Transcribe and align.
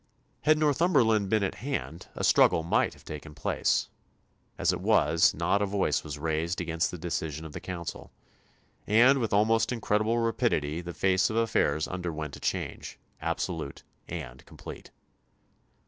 Had 0.41 0.57
Northumberland 0.57 1.29
been 1.29 1.43
at 1.43 1.53
hand 1.61 2.07
a 2.15 2.23
struggle 2.23 2.63
might 2.63 2.95
have 2.95 3.05
taken 3.05 3.35
place; 3.35 3.87
as 4.57 4.73
it 4.73 4.81
was, 4.81 5.35
not 5.35 5.61
a 5.61 5.67
voice 5.67 6.03
was 6.03 6.17
raised 6.17 6.59
against 6.59 6.89
the 6.89 6.97
decision 6.97 7.45
of 7.45 7.51
the 7.53 7.59
Council, 7.59 8.11
and 8.87 9.19
with 9.19 9.31
almost 9.31 9.71
incredible 9.71 10.17
rapidity 10.17 10.81
the 10.81 10.95
face 10.95 11.29
of 11.29 11.35
affairs 11.35 11.87
underwent 11.87 12.35
a 12.35 12.39
change, 12.39 12.97
absolute 13.21 13.83
and 14.07 14.43
complete. 14.47 14.89